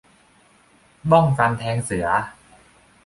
[1.11, 2.07] บ้องตันแทงเสือ